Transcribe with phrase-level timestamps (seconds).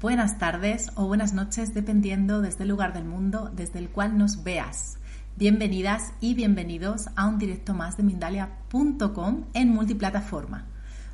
[0.00, 4.44] buenas tardes o buenas noches, dependiendo desde el lugar del mundo desde el cual nos
[4.44, 4.98] veas.
[5.34, 10.66] Bienvenidas y bienvenidos a un directo más de Mindalia.com en multiplataforma.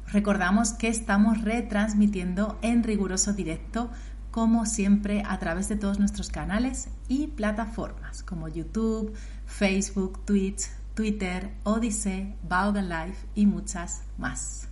[0.07, 3.91] Recordamos que estamos retransmitiendo en riguroso directo,
[4.31, 9.15] como siempre, a través de todos nuestros canales y plataformas como YouTube,
[9.47, 14.72] Facebook, Twitch, Twitter, Odyssey, Vaughan Live y muchas más.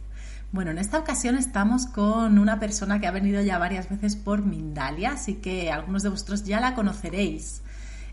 [0.52, 4.44] Bueno, en esta ocasión estamos con una persona que ha venido ya varias veces por
[4.44, 7.62] Mindalia, así que algunos de vosotros ya la conoceréis.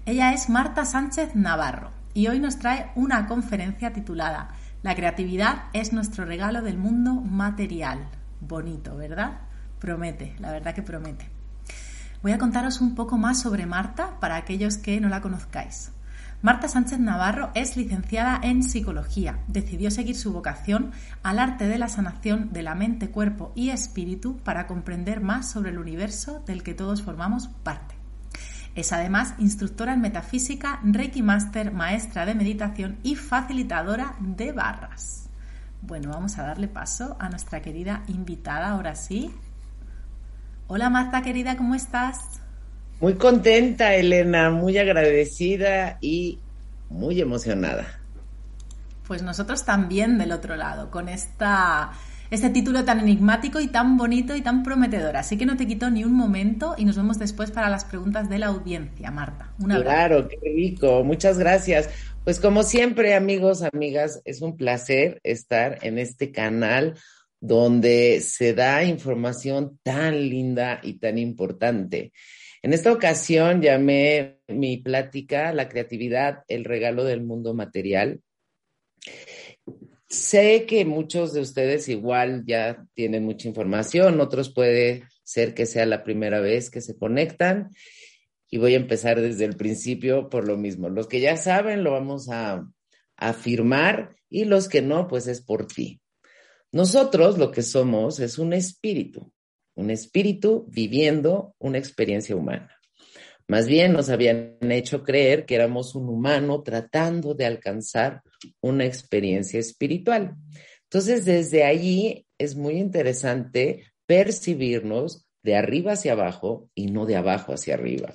[0.06, 4.50] Ella es Marta Sánchez Navarro y hoy nos trae una conferencia titulada
[4.84, 8.08] La creatividad es nuestro regalo del mundo material.
[8.40, 9.40] Bonito, ¿verdad?
[9.80, 11.28] Promete, la verdad que promete.
[12.22, 15.92] Voy a contaros un poco más sobre Marta para aquellos que no la conozcáis.
[16.44, 19.40] Marta Sánchez Navarro es licenciada en psicología.
[19.48, 20.92] Decidió seguir su vocación
[21.24, 25.72] al arte de la sanación de la mente, cuerpo y espíritu para comprender más sobre
[25.72, 27.96] el universo del que todos formamos parte.
[28.76, 35.30] Es además instructora en metafísica, Reiki Master, maestra de meditación y facilitadora de barras.
[35.82, 39.34] Bueno, vamos a darle paso a nuestra querida invitada ahora sí.
[40.68, 42.42] Hola Marta querida, ¿cómo estás?
[43.00, 46.40] Muy contenta, Elena, muy agradecida y
[46.90, 48.02] muy emocionada.
[49.08, 51.92] Pues nosotros también del otro lado, con esta,
[52.32, 55.16] este título tan enigmático y tan bonito y tan prometedor.
[55.16, 58.30] Así que no te quito ni un momento y nos vemos después para las preguntas
[58.30, 59.54] de la audiencia, Marta.
[59.60, 61.04] Una claro, qué rico.
[61.04, 61.90] Muchas gracias.
[62.24, 66.96] Pues como siempre, amigos, amigas, es un placer estar en este canal
[67.40, 72.12] donde se da información tan linda y tan importante.
[72.68, 78.20] En esta ocasión llamé mi plática La creatividad, el regalo del mundo material.
[80.10, 85.86] Sé que muchos de ustedes igual ya tienen mucha información, otros puede ser que sea
[85.86, 87.70] la primera vez que se conectan
[88.50, 90.90] y voy a empezar desde el principio por lo mismo.
[90.90, 92.70] Los que ya saben lo vamos a
[93.16, 96.02] afirmar y los que no, pues es por ti.
[96.74, 99.32] Nosotros lo que somos es un espíritu
[99.78, 102.72] un espíritu viviendo una experiencia humana.
[103.48, 108.22] Más bien nos habían hecho creer que éramos un humano tratando de alcanzar
[108.60, 110.36] una experiencia espiritual.
[110.84, 117.54] Entonces, desde allí es muy interesante percibirnos de arriba hacia abajo y no de abajo
[117.54, 118.14] hacia arriba.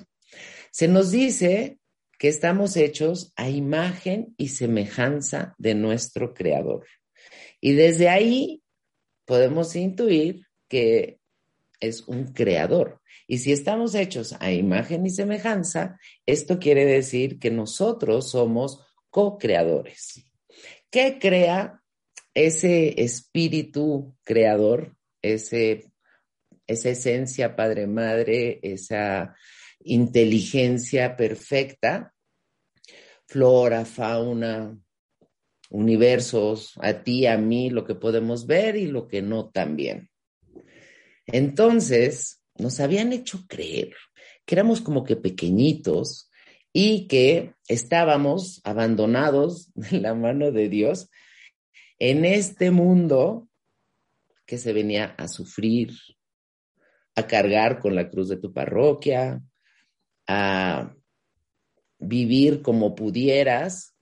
[0.71, 1.79] Se nos dice
[2.19, 6.85] que estamos hechos a imagen y semejanza de nuestro Creador.
[7.59, 8.61] Y desde ahí
[9.25, 11.19] podemos intuir que
[11.83, 13.01] es un creador.
[13.27, 20.25] Y si estamos hechos a imagen y semejanza, esto quiere decir que nosotros somos co-creadores.
[20.89, 21.81] ¿Qué crea
[22.33, 25.91] ese espíritu creador, ese,
[26.67, 29.35] esa esencia padre-madre, esa
[29.79, 32.13] inteligencia perfecta?
[33.25, 34.77] Flora, fauna,
[35.69, 40.12] universos, a ti, a mí, lo que podemos ver y lo que no también.
[41.27, 43.93] Entonces, nos habían hecho creer
[44.45, 46.29] que éramos como que pequeñitos
[46.71, 51.09] y que estábamos abandonados de la mano de Dios
[51.99, 53.47] en este mundo
[54.45, 55.91] que se venía a sufrir,
[57.15, 59.41] a cargar con la cruz de tu parroquia,
[60.27, 60.93] a
[61.99, 63.95] vivir como pudieras,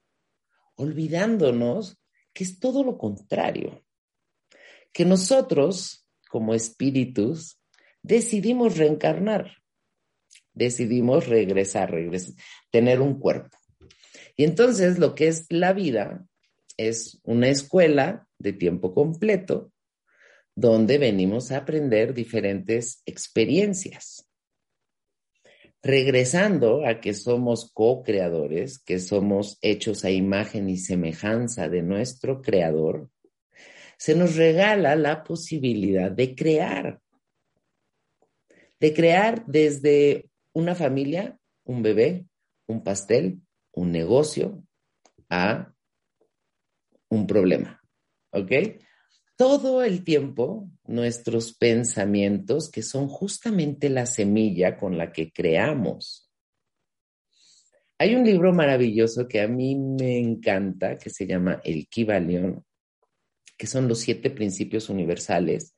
[0.76, 2.00] olvidándonos
[2.34, 3.86] que es todo lo contrario,
[4.92, 6.01] que nosotros
[6.32, 7.60] como espíritus,
[8.02, 9.58] decidimos reencarnar,
[10.54, 11.94] decidimos regresar,
[12.72, 13.58] tener un cuerpo.
[14.38, 16.26] Y entonces lo que es la vida
[16.78, 19.72] es una escuela de tiempo completo
[20.56, 24.28] donde venimos a aprender diferentes experiencias.
[25.84, 33.10] Regresando a que somos co-creadores, que somos hechos a imagen y semejanza de nuestro creador,
[34.02, 37.00] se nos regala la posibilidad de crear,
[38.80, 42.26] de crear desde una familia, un bebé,
[42.66, 43.42] un pastel,
[43.74, 44.64] un negocio,
[45.30, 45.72] a
[47.10, 47.80] un problema.
[48.32, 48.52] ¿Ok?
[49.36, 56.28] Todo el tiempo nuestros pensamientos, que son justamente la semilla con la que creamos.
[58.00, 62.66] Hay un libro maravilloso que a mí me encanta, que se llama El Kibalión,
[63.62, 65.76] que son los siete principios universales,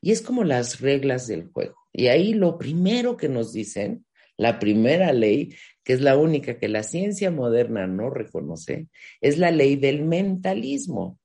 [0.00, 1.74] y es como las reglas del juego.
[1.92, 4.06] Y ahí lo primero que nos dicen,
[4.36, 5.52] la primera ley,
[5.82, 8.86] que es la única que la ciencia moderna no reconoce,
[9.20, 11.18] es la ley del mentalismo,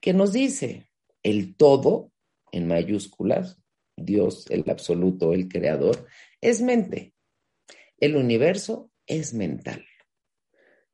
[0.00, 0.86] que nos dice
[1.24, 2.12] el todo,
[2.52, 3.60] en mayúsculas,
[3.96, 6.06] Dios, el absoluto, el creador,
[6.40, 7.14] es mente.
[7.98, 9.84] El universo es mental.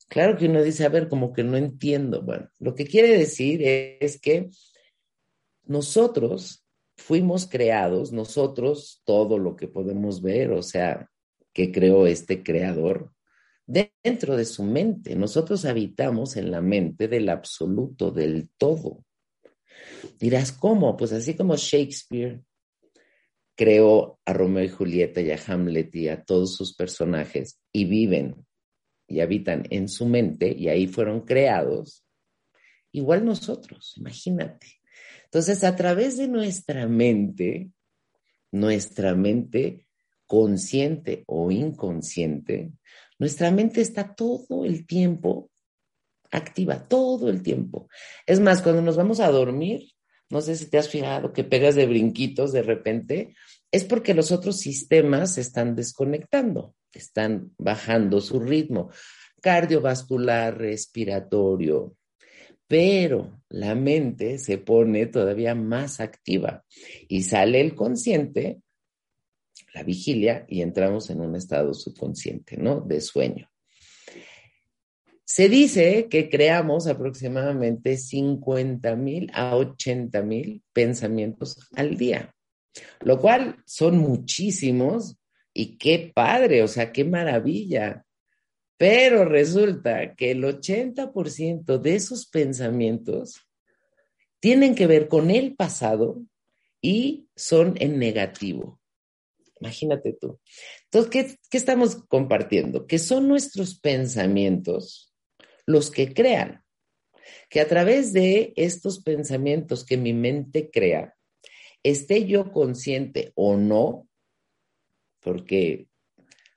[0.08, 2.22] Claro que uno dice, a ver, como que no entiendo.
[2.22, 4.48] Bueno, lo que quiere decir es que
[5.64, 6.64] nosotros
[6.96, 11.10] fuimos creados, nosotros, todo lo que podemos ver, o sea,
[11.52, 13.12] que creó este creador,
[13.66, 15.14] dentro de su mente.
[15.14, 19.04] Nosotros habitamos en la mente del absoluto, del todo.
[20.18, 20.96] Dirás, ¿cómo?
[20.96, 22.42] Pues así como Shakespeare
[23.54, 28.46] creó a Romeo y Julieta y a Hamlet y a todos sus personajes y viven
[29.08, 32.04] y habitan en su mente y ahí fueron creados,
[32.92, 34.66] igual nosotros, imagínate.
[35.24, 37.70] Entonces, a través de nuestra mente,
[38.52, 39.86] nuestra mente
[40.26, 42.72] consciente o inconsciente,
[43.18, 45.50] nuestra mente está todo el tiempo
[46.30, 47.88] activa, todo el tiempo.
[48.26, 49.90] Es más, cuando nos vamos a dormir,
[50.30, 53.34] no sé si te has fijado que pegas de brinquitos de repente,
[53.70, 58.90] es porque los otros sistemas se están desconectando, están bajando su ritmo
[59.40, 61.96] cardiovascular, respiratorio,
[62.66, 66.64] pero la mente se pone todavía más activa
[67.08, 68.60] y sale el consciente,
[69.74, 72.80] la vigilia, y entramos en un estado subconsciente, ¿no?
[72.80, 73.48] De sueño.
[75.24, 82.34] Se dice que creamos aproximadamente 50 mil a 80 mil pensamientos al día,
[83.00, 85.18] lo cual son muchísimos
[85.52, 88.04] y qué padre, o sea, qué maravilla.
[88.76, 93.48] Pero resulta que el 80% de esos pensamientos
[94.40, 96.22] tienen que ver con el pasado
[96.80, 98.80] y son en negativo.
[99.60, 100.38] Imagínate tú.
[100.84, 102.86] Entonces, ¿qué, ¿qué, estamos compartiendo?
[102.86, 105.12] Que son nuestros pensamientos
[105.66, 106.62] los que crean.
[107.50, 111.16] Que a través de estos pensamientos que mi mente crea,
[111.82, 114.07] esté yo consciente o no,
[115.20, 115.88] porque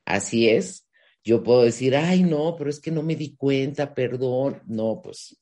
[0.06, 0.88] así es,
[1.24, 4.62] yo puedo decir, ay, no, pero es que no me di cuenta, perdón.
[4.66, 5.40] No, pues,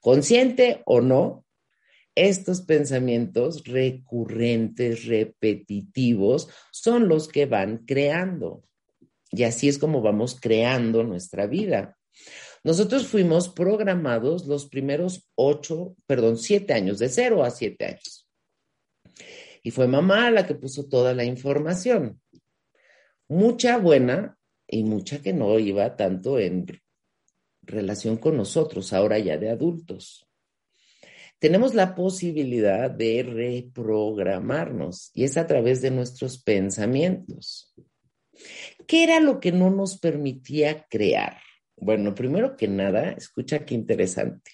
[0.00, 1.44] consciente o no,
[2.14, 8.64] estos pensamientos recurrentes, repetitivos, son los que van creando.
[9.30, 11.96] Y así es como vamos creando nuestra vida.
[12.64, 18.28] Nosotros fuimos programados los primeros ocho, perdón, siete años, de cero a siete años.
[19.64, 22.21] Y fue mamá la que puso toda la información.
[23.32, 24.36] Mucha buena
[24.68, 26.66] y mucha que no iba tanto en
[27.62, 30.28] relación con nosotros, ahora ya de adultos.
[31.38, 37.74] Tenemos la posibilidad de reprogramarnos y es a través de nuestros pensamientos.
[38.86, 41.38] ¿Qué era lo que no nos permitía crear?
[41.74, 44.50] Bueno, primero que nada, escucha qué interesante.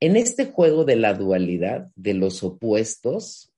[0.00, 3.51] En este juego de la dualidad, de los opuestos,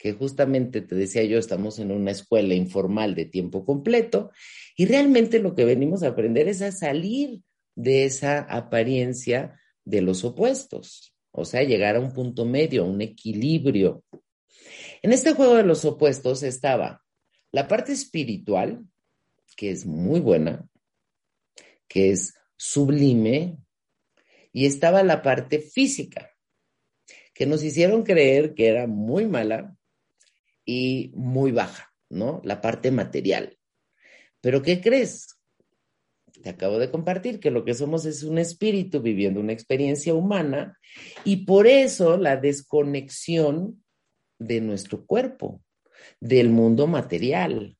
[0.00, 4.30] que justamente te decía yo, estamos en una escuela informal de tiempo completo
[4.74, 7.42] y realmente lo que venimos a aprender es a salir
[7.74, 14.02] de esa apariencia de los opuestos, o sea, llegar a un punto medio, un equilibrio.
[15.02, 17.04] En este juego de los opuestos estaba
[17.52, 18.82] la parte espiritual,
[19.54, 20.66] que es muy buena,
[21.88, 23.58] que es sublime,
[24.50, 26.30] y estaba la parte física,
[27.34, 29.76] que nos hicieron creer que era muy mala
[30.70, 32.40] y muy baja, ¿no?
[32.44, 33.58] La parte material.
[34.40, 35.36] Pero ¿qué crees?
[36.44, 40.78] Te acabo de compartir que lo que somos es un espíritu viviendo una experiencia humana
[41.24, 43.82] y por eso la desconexión
[44.38, 45.60] de nuestro cuerpo,
[46.20, 47.76] del mundo material,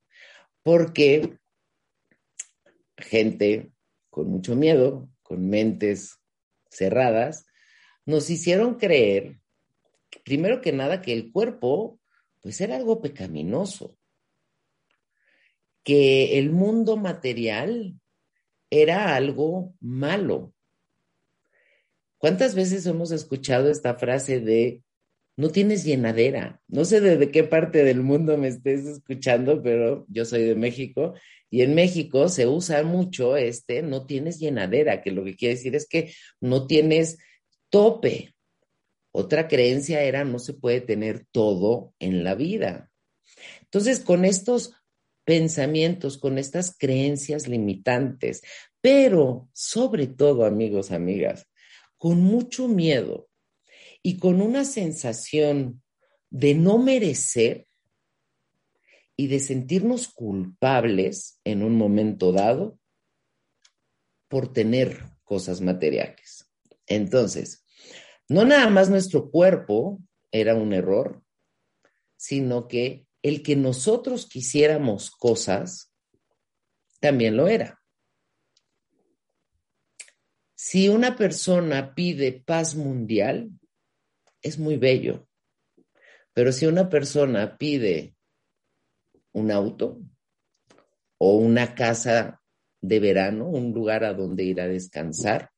[0.65, 1.39] porque
[2.97, 3.71] gente
[4.11, 6.19] con mucho miedo, con mentes
[6.69, 7.47] cerradas,
[8.05, 9.39] nos hicieron creer,
[10.25, 12.00] primero que nada, que el cuerpo,
[12.41, 13.97] pues era algo pecaminoso,
[15.83, 18.01] que el mundo material
[18.71, 20.55] era algo malo.
[22.19, 24.83] ¿Cuántas veces hemos escuchado esta frase de
[25.37, 26.61] no tienes llenadera?
[26.69, 31.15] No sé de qué parte del mundo me estés escuchando, pero yo soy de México
[31.49, 35.75] y en México se usa mucho este, no tienes llenadera, que lo que quiere decir
[35.75, 37.19] es que no tienes
[37.71, 38.35] tope.
[39.13, 42.91] Otra creencia era no se puede tener todo en la vida.
[43.63, 44.75] Entonces, con estos
[45.25, 48.43] pensamientos, con estas creencias limitantes,
[48.81, 51.47] pero sobre todo, amigos, amigas,
[51.97, 53.29] con mucho miedo
[54.03, 55.83] y con una sensación
[56.31, 57.67] de no merecer,
[59.21, 62.79] y de sentirnos culpables en un momento dado
[64.29, 66.51] por tener cosas materiales.
[66.87, 67.63] Entonces,
[68.31, 69.99] no nada más nuestro cuerpo
[70.31, 71.21] era un error,
[72.17, 75.93] sino que el que nosotros quisiéramos cosas
[77.01, 77.83] también lo era.
[80.55, 83.51] Si una persona pide paz mundial,
[84.43, 85.27] es muy bello.
[86.33, 88.15] Pero si una persona pide
[89.33, 89.99] un auto
[91.19, 92.41] o una casa
[92.81, 95.51] de verano, un lugar a donde ir a descansar,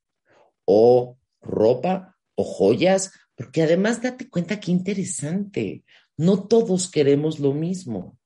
[0.64, 5.84] o ropa o joyas, porque además date cuenta qué interesante,
[6.16, 8.18] no todos queremos lo mismo.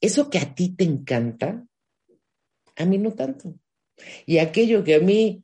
[0.00, 1.66] Eso que a ti te encanta,
[2.76, 3.58] a mí no tanto.
[4.26, 5.42] Y aquello que a mí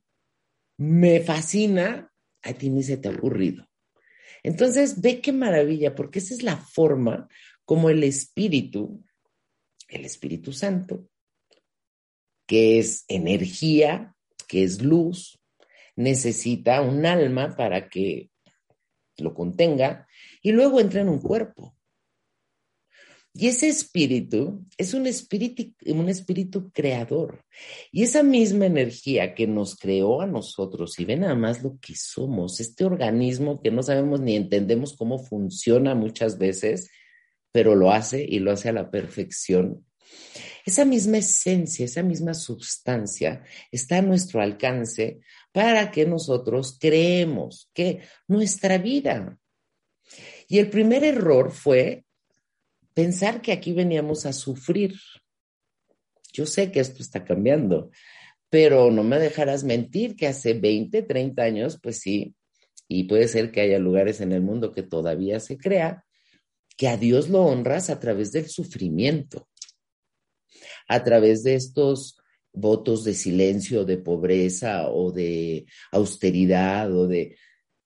[0.77, 3.67] me fascina, a ti ni se te ha ocurrido.
[4.43, 7.29] Entonces, ve qué maravilla, porque esa es la forma
[7.65, 9.05] como el Espíritu,
[9.89, 11.09] el Espíritu Santo,
[12.47, 14.15] que es energía,
[14.49, 15.41] que es luz,
[15.97, 18.31] necesita un alma para que
[19.19, 20.07] lo contenga
[20.43, 21.77] y luego entra en un cuerpo.
[23.35, 27.43] Y ese espíritu es un espíritu, un espíritu creador.
[27.91, 31.95] Y esa misma energía que nos creó a nosotros, y ve nada más lo que
[31.97, 36.91] somos, este organismo que no sabemos ni entendemos cómo funciona muchas veces,
[37.53, 39.87] pero lo hace y lo hace a la perfección.
[40.65, 48.03] Esa misma esencia, esa misma sustancia está a nuestro alcance para que nosotros creemos que
[48.29, 49.39] nuestra vida.
[50.49, 52.05] Y el primer error fue
[52.95, 54.95] pensar que aquí veníamos a sufrir.
[56.33, 57.91] Yo sé que esto está cambiando,
[58.49, 62.35] pero no me dejarás mentir que hace 20, 30 años, pues sí,
[62.89, 66.05] y puede ser que haya lugares en el mundo que todavía se crea,
[66.77, 69.49] que a Dios lo honras a través del sufrimiento,
[70.93, 72.19] a través de estos
[72.53, 77.37] votos de silencio, de pobreza o de austeridad o de...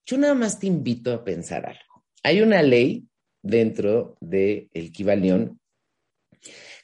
[0.05, 2.05] Yo nada más te invito a pensar algo.
[2.23, 3.07] Hay una ley
[3.43, 5.61] dentro del de Kibalión,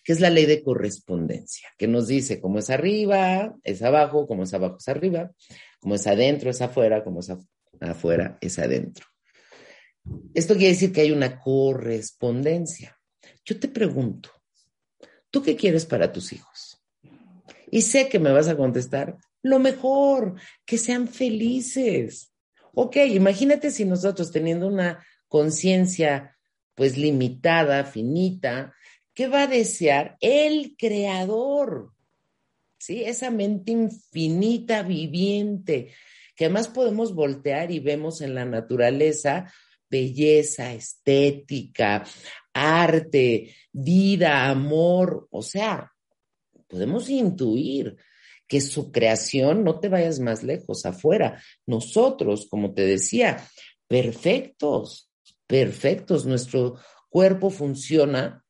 [0.05, 4.45] que es la ley de correspondencia, que nos dice cómo es arriba, es abajo, como
[4.45, 5.33] es abajo, es arriba,
[5.81, 7.33] como es adentro, es afuera, como es
[7.81, 9.07] afuera, es adentro.
[10.35, 12.97] Esto quiere decir que hay una correspondencia.
[13.45, 14.31] Yo te pregunto,
[15.33, 16.81] ¿tú qué quieres para tus hijos?
[17.73, 22.33] Y sé que me vas a contestar, lo mejor, que sean felices.
[22.75, 26.37] Ok, imagínate si nosotros teniendo una conciencia
[26.75, 28.75] pues limitada, finita,
[29.15, 31.93] ¿qué va a desear el creador?
[32.79, 33.03] ¿Sí?
[33.05, 35.93] Esa mente infinita, viviente,
[36.37, 39.53] que además podemos voltear y vemos en la naturaleza
[39.93, 42.05] belleza, estética,
[42.53, 45.93] arte, vida, amor, o sea,
[46.69, 47.97] podemos intuir
[48.49, 53.47] que su creación, no te vayas más lejos, afuera, nosotros, como te decía,
[53.89, 55.11] perfectos,
[55.47, 56.27] perfectos.
[56.27, 56.79] Nuestro
[57.09, 58.45] cuerpo funciona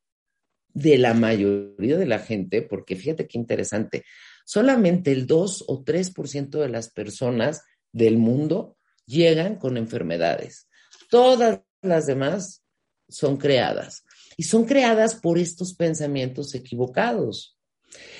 [0.73, 4.03] de la mayoría de la gente, porque fíjate qué interesante,
[4.45, 10.67] solamente el 2 o 3% de las personas del mundo llegan con enfermedades.
[11.09, 12.62] Todas las demás
[13.07, 14.03] son creadas
[14.37, 17.57] y son creadas por estos pensamientos equivocados.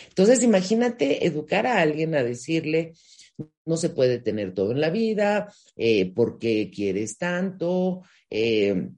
[0.09, 2.93] Entonces, imagínate educar a alguien a decirle,
[3.65, 8.03] no se puede tener todo en la vida, eh, ¿por qué quieres tanto?
[8.29, 8.89] Eh,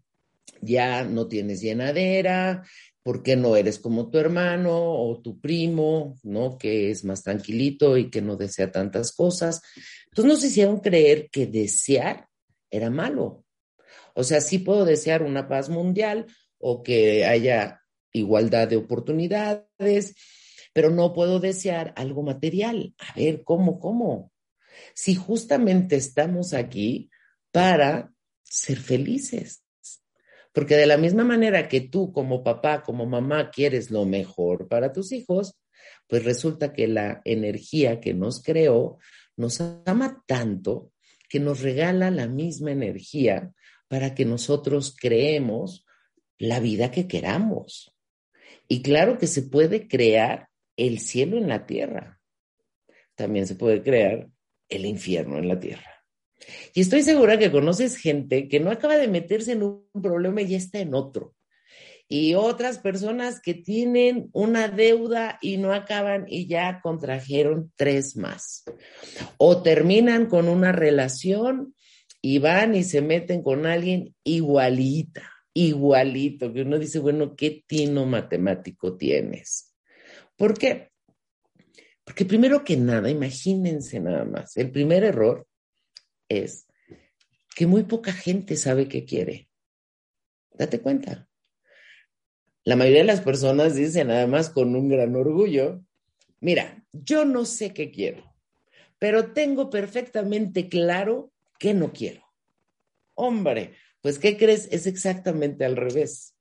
[0.62, 2.64] ya no tienes llenadera,
[3.04, 6.58] ¿por qué no eres como tu hermano o tu primo, ¿no?
[6.58, 9.62] Que es más tranquilito y que no desea tantas cosas.
[10.08, 12.28] Entonces nos hicieron creer que desear
[12.70, 13.45] era malo.
[14.16, 16.26] O sea, sí puedo desear una paz mundial
[16.58, 17.82] o que haya
[18.12, 20.16] igualdad de oportunidades,
[20.74, 22.96] pero no puedo desear algo material.
[22.98, 24.32] A ver, ¿cómo, cómo?
[24.94, 27.10] Si justamente estamos aquí
[27.52, 28.12] para
[28.44, 29.64] ser felices.
[30.54, 34.94] Porque de la misma manera que tú como papá, como mamá quieres lo mejor para
[34.94, 35.60] tus hijos,
[36.08, 38.98] pues resulta que la energía que nos creó
[39.36, 40.94] nos ama tanto
[41.28, 43.52] que nos regala la misma energía
[43.88, 45.86] para que nosotros creemos
[46.38, 47.94] la vida que queramos.
[48.68, 52.20] Y claro que se puede crear el cielo en la tierra.
[53.16, 54.28] También se puede crear
[54.70, 55.96] el infierno en la tierra.
[56.74, 60.50] Y estoy segura que conoces gente que no acaba de meterse en un problema y
[60.50, 61.34] ya está en otro.
[62.08, 68.64] Y otras personas que tienen una deuda y no acaban y ya contrajeron tres más.
[69.38, 71.74] O terminan con una relación
[72.28, 78.08] y van y se meten con alguien igualita, igualito, que uno dice, bueno, ¿qué tino
[78.08, 79.76] matemático tienes?
[80.36, 80.90] ¿Por qué?
[82.04, 85.46] Porque primero que nada, imagínense nada más, el primer error
[86.28, 86.66] es
[87.56, 89.48] que muy poca gente sabe qué quiere.
[90.52, 91.30] Date cuenta.
[92.64, 95.86] La mayoría de las personas dicen además con un gran orgullo,
[96.40, 98.36] mira, yo no sé qué quiero,
[98.98, 102.24] pero tengo perfectamente claro qué no quiero.
[103.16, 104.68] Hombre, pues ¿qué crees?
[104.72, 106.36] Es exactamente al revés.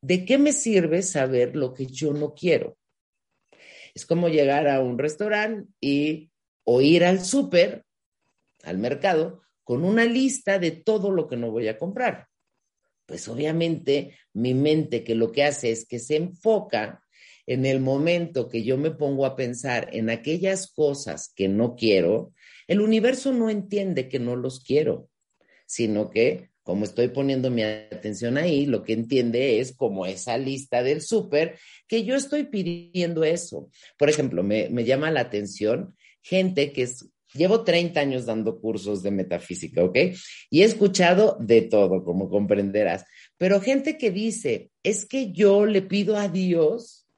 [0.00, 2.76] ¿De qué me sirve saber lo que yo no quiero?
[3.94, 6.30] Es como llegar a un restaurante y
[6.64, 7.84] o ir al súper,
[8.62, 12.28] al mercado, con una lista de todo lo que no voy a comprar.
[13.06, 17.02] Pues obviamente mi mente que lo que hace es que se enfoca
[17.46, 22.32] en el momento que yo me pongo a pensar en aquellas cosas que no quiero,
[22.66, 25.08] el universo no entiende que no los quiero,
[25.66, 30.82] sino que como estoy poniendo mi atención ahí, lo que entiende es como esa lista
[30.82, 33.68] del súper que yo estoy pidiendo eso.
[33.98, 39.02] Por ejemplo, me, me llama la atención gente que es, llevo 30 años dando cursos
[39.02, 39.98] de metafísica, ¿ok?
[40.50, 43.04] Y he escuchado de todo, como comprenderás,
[43.38, 47.08] pero gente que dice, es que yo le pido a Dios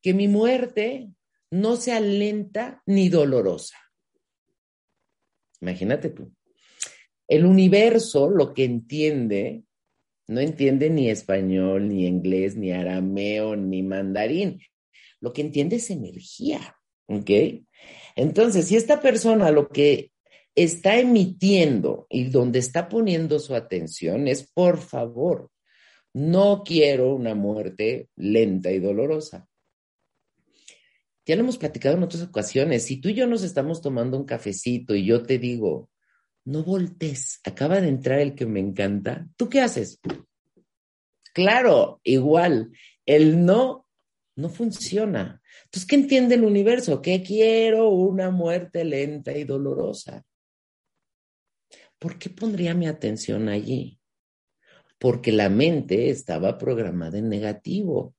[0.00, 1.10] que mi muerte
[1.50, 3.76] no sea lenta ni dolorosa.
[5.60, 6.32] Imagínate tú.
[7.26, 9.62] El universo lo que entiende,
[10.26, 14.60] no entiende ni español, ni inglés, ni arameo, ni mandarín.
[15.20, 17.30] Lo que entiende es energía, ¿ok?
[18.16, 20.10] Entonces, si esta persona lo que
[20.54, 25.50] está emitiendo y donde está poniendo su atención es, por favor,
[26.14, 29.47] no quiero una muerte lenta y dolorosa.
[31.28, 32.84] Ya lo hemos platicado en otras ocasiones.
[32.84, 35.90] Si tú y yo nos estamos tomando un cafecito y yo te digo,
[36.46, 40.00] no voltees, acaba de entrar el que me encanta, ¿tú qué haces?
[41.34, 42.72] Claro, igual,
[43.04, 43.86] el no
[44.36, 45.42] no funciona.
[45.64, 47.02] Entonces, ¿qué entiende el universo?
[47.02, 50.24] Que quiero una muerte lenta y dolorosa.
[51.98, 54.00] ¿Por qué pondría mi atención allí?
[54.98, 58.14] Porque la mente estaba programada en negativo.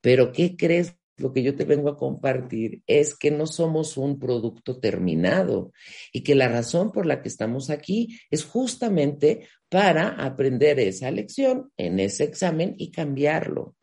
[0.00, 0.96] Pero ¿qué crees?
[1.16, 5.72] Lo que yo te vengo a compartir es que no somos un producto terminado
[6.12, 11.72] y que la razón por la que estamos aquí es justamente para aprender esa lección
[11.76, 13.76] en ese examen y cambiarlo.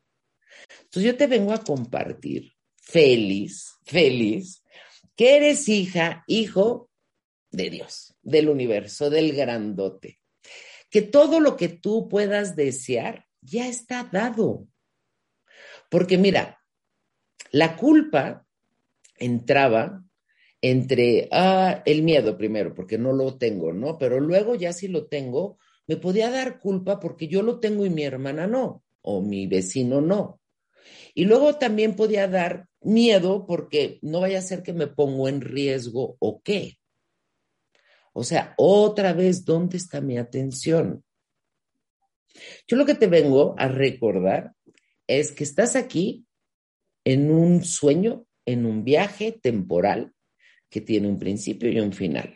[0.83, 4.63] Entonces yo te vengo a compartir, feliz, feliz,
[5.15, 6.89] que eres hija, hijo
[7.51, 10.19] de Dios, del universo, del grandote.
[10.89, 14.67] Que todo lo que tú puedas desear ya está dado.
[15.89, 16.60] Porque mira,
[17.51, 18.45] la culpa
[19.17, 20.03] entraba
[20.61, 23.97] entre ah, el miedo primero, porque no lo tengo, ¿no?
[23.97, 27.89] Pero luego ya si lo tengo, me podía dar culpa porque yo lo tengo y
[27.89, 30.39] mi hermana no, o mi vecino no.
[31.13, 35.41] Y luego también podía dar miedo porque no vaya a ser que me pongo en
[35.41, 36.77] riesgo o qué.
[38.13, 41.03] O sea, otra vez, ¿dónde está mi atención?
[42.67, 44.53] Yo lo que te vengo a recordar
[45.07, 46.25] es que estás aquí
[47.03, 50.13] en un sueño, en un viaje temporal
[50.69, 52.35] que tiene un principio y un final.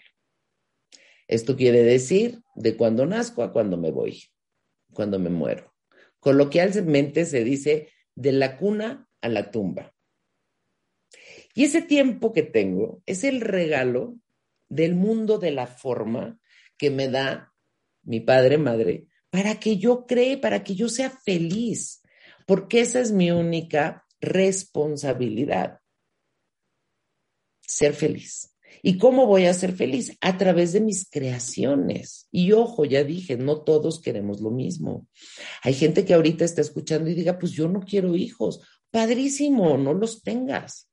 [1.28, 4.24] Esto quiere decir de cuando nazco a cuando me voy,
[4.94, 5.74] cuando me muero.
[6.20, 9.94] Coloquialmente se dice de la cuna a la tumba.
[11.54, 14.20] Y ese tiempo que tengo es el regalo
[14.68, 16.40] del mundo de la forma
[16.78, 17.54] que me da
[18.04, 22.02] mi padre, madre, para que yo cree, para que yo sea feliz,
[22.46, 25.80] porque esa es mi única responsabilidad.
[27.62, 28.56] Ser feliz.
[28.82, 30.16] ¿Y cómo voy a ser feliz?
[30.22, 32.28] A través de mis creaciones.
[32.32, 35.08] Y ojo, ya dije, no todos queremos lo mismo.
[35.64, 38.62] Hay gente que ahorita está escuchando y diga, pues yo no quiero hijos.
[38.92, 40.88] Padrísimo, no los tengas.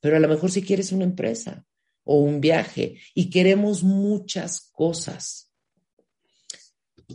[0.00, 1.64] Pero a lo mejor si quieres una empresa
[2.04, 5.50] o un viaje y queremos muchas cosas.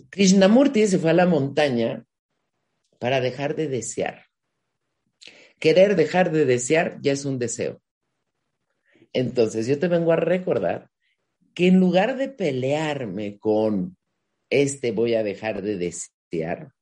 [0.09, 2.05] Krishnamurti se fue a la montaña
[2.99, 4.30] para dejar de desear.
[5.61, 7.79] Querer dejar de desear ya es un deseo.
[9.13, 10.89] Entonces yo te vengo a recordar
[11.53, 13.95] que en lugar de pelearme con
[14.49, 16.73] este voy a dejar de desear,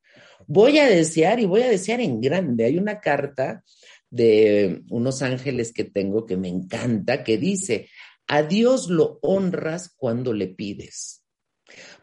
[0.47, 2.63] voy a desear y voy a desear en grande.
[2.63, 3.65] Hay una carta
[4.09, 7.89] de unos ángeles que tengo que me encanta que dice,
[8.27, 11.25] a Dios lo honras cuando le pides.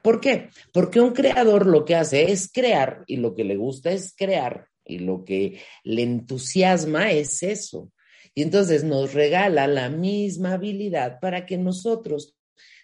[0.03, 0.51] ¿Por qué?
[0.75, 4.69] Porque un creador lo que hace es crear y lo que le gusta es crear
[4.87, 7.93] y lo que le entusiasma es eso.
[8.35, 12.37] Y entonces nos regala la misma habilidad para que nosotros,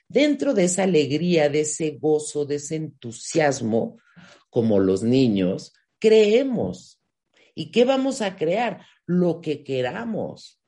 [0.09, 3.99] dentro de esa alegría, de ese gozo, de ese entusiasmo,
[4.49, 7.01] como los niños, creemos.
[7.55, 8.87] ¿Y qué vamos a crear?
[9.07, 10.61] Lo que queramos.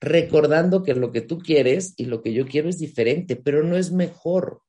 [0.00, 3.76] Recordando que lo que tú quieres y lo que yo quiero es diferente, pero no
[3.76, 4.62] es mejor.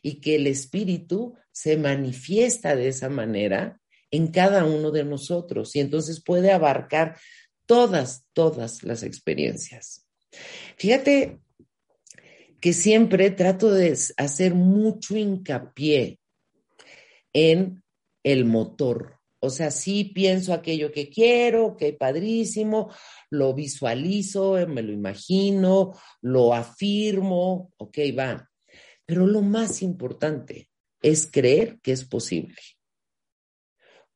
[0.00, 5.80] Y que el espíritu se manifiesta de esa manera en cada uno de nosotros y
[5.80, 7.18] entonces puede abarcar
[7.66, 10.06] todas, todas las experiencias.
[10.76, 11.40] Fíjate
[12.60, 16.18] que siempre trato de hacer mucho hincapié
[17.32, 17.82] en
[18.24, 19.18] el motor.
[19.40, 22.92] O sea, sí pienso aquello que quiero, que padrísimo,
[23.30, 25.92] lo visualizo, me lo imagino,
[26.22, 28.50] lo afirmo, ok, va.
[29.06, 30.68] Pero lo más importante
[31.00, 32.56] es creer que es posible.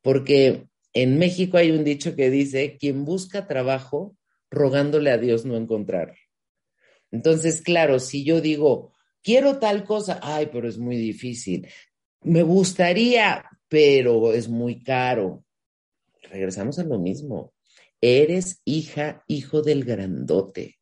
[0.03, 4.15] Porque en México hay un dicho que dice, quien busca trabajo,
[4.51, 6.15] rogándole a Dios no encontrar.
[7.11, 11.67] Entonces, claro, si yo digo, quiero tal cosa, ay, pero es muy difícil.
[12.21, 15.43] Me gustaría, pero es muy caro.
[16.29, 17.53] Regresamos a lo mismo.
[18.01, 20.79] Eres hija, hijo del grandote.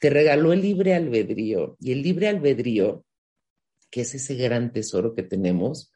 [0.00, 3.04] Te regaló el libre albedrío y el libre albedrío,
[3.90, 5.92] que es ese gran tesoro que tenemos,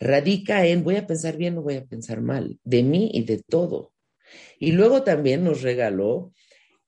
[0.00, 3.42] radica en voy a pensar bien o voy a pensar mal, de mí y de
[3.42, 3.92] todo.
[4.58, 6.32] Y luego también nos regaló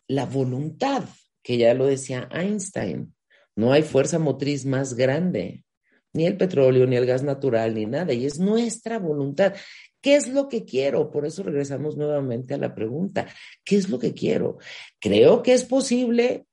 [0.07, 1.05] la voluntad,
[1.43, 3.15] que ya lo decía Einstein.
[3.57, 5.65] No hay fuerza motriz más grande,
[6.13, 8.13] ni el petróleo, ni el gas natural, ni nada.
[8.13, 9.55] Y es nuestra voluntad.
[10.01, 11.11] ¿Qué es lo que quiero?
[11.11, 13.27] Por eso regresamos nuevamente a la pregunta.
[13.65, 14.59] ¿Qué es lo que quiero?
[14.99, 16.47] Creo que es posible,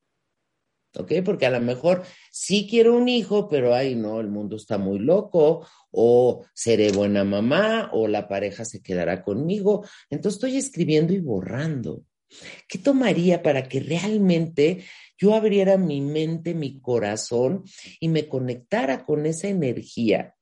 [0.95, 1.13] ¿ok?
[1.23, 4.99] Porque a lo mejor sí quiero un hijo, pero ay, no, el mundo está muy
[4.99, 9.85] loco, o seré buena mamá, o la pareja se quedará conmigo.
[10.09, 12.03] Entonces estoy escribiendo y borrando.
[12.67, 14.83] ¿Qué tomaría para que realmente
[15.17, 17.63] yo abriera mi mente, mi corazón
[17.99, 20.35] y me conectara con esa energía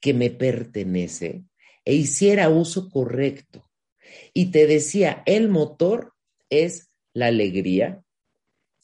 [0.00, 1.44] que me pertenece
[1.84, 3.70] e hiciera uso correcto?
[4.34, 6.12] Y te decía, el motor
[6.50, 8.02] es la alegría,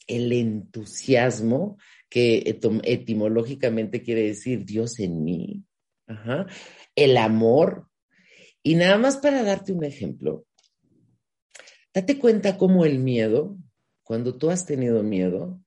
[0.09, 5.65] el entusiasmo, que etimológicamente quiere decir Dios en mí,
[6.97, 7.89] el amor.
[8.63, 10.47] Y nada más para darte un ejemplo,
[11.95, 13.57] date cuenta cómo el miedo,
[14.03, 15.61] cuando tú has tenido miedo,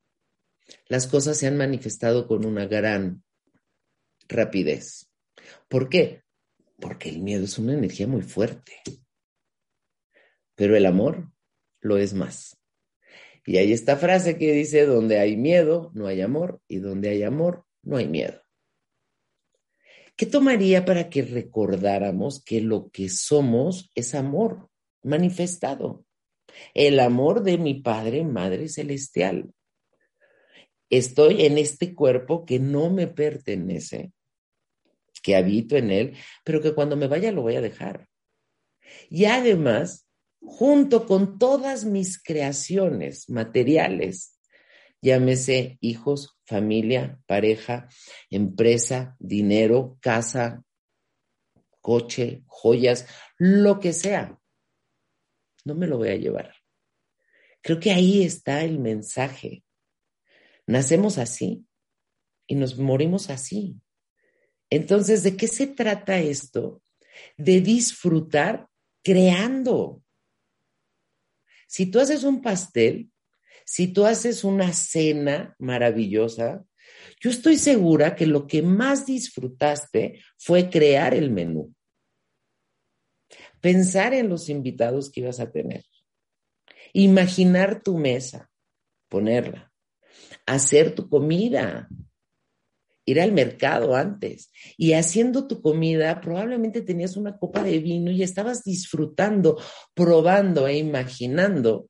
[0.88, 3.24] las cosas se han manifestado con una gran
[4.28, 5.10] rapidez.
[5.68, 6.24] ¿Por qué?
[6.80, 8.82] Porque el miedo es una energía muy fuerte,
[10.56, 11.32] pero el amor
[11.80, 12.61] lo es más.
[13.46, 17.24] Y hay esta frase que dice, donde hay miedo, no hay amor, y donde hay
[17.24, 18.42] amor, no hay miedo.
[20.16, 24.70] ¿Qué tomaría para que recordáramos que lo que somos es amor
[25.02, 26.06] manifestado?
[26.74, 29.52] El amor de mi Padre, Madre Celestial.
[30.90, 34.12] Estoy en este cuerpo que no me pertenece,
[35.24, 38.08] que habito en él, pero que cuando me vaya lo voy a dejar.
[39.10, 40.06] Y además,
[40.42, 44.40] junto con todas mis creaciones materiales,
[45.02, 47.88] llámese hijos, familia, pareja,
[48.30, 50.64] empresa, dinero, casa,
[51.80, 54.40] coche, joyas, lo que sea.
[55.64, 56.56] No me lo voy a llevar.
[57.62, 59.64] Creo que ahí está el mensaje.
[60.66, 61.66] Nacemos así
[62.48, 63.80] y nos morimos así.
[64.70, 66.82] Entonces, ¿de qué se trata esto?
[67.38, 68.68] De disfrutar
[69.04, 70.01] creando.
[71.72, 73.10] Si tú haces un pastel,
[73.64, 76.66] si tú haces una cena maravillosa,
[77.22, 81.74] yo estoy segura que lo que más disfrutaste fue crear el menú,
[83.62, 85.86] pensar en los invitados que ibas a tener,
[86.92, 88.52] imaginar tu mesa,
[89.08, 89.72] ponerla,
[90.46, 91.88] hacer tu comida,
[93.12, 98.24] ir al mercado antes y haciendo tu comida, probablemente tenías una copa de vino y
[98.24, 99.60] estabas disfrutando,
[99.94, 101.90] probando e imaginando